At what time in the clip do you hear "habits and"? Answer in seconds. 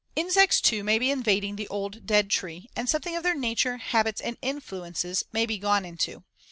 3.77-4.35